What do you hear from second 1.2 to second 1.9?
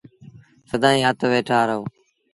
ويٚٺآ رهون۔